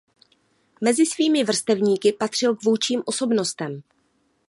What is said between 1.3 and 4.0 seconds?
vrstevníky patřil k vůdčím osobnostem.